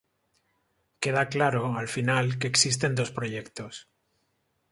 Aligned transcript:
Queda 1.03 1.29
claro, 1.33 1.63
al 1.81 1.87
final, 1.95 2.25
que 2.39 2.47
existen 2.51 2.95
dos 2.99 3.11
proyectos. 3.17 3.73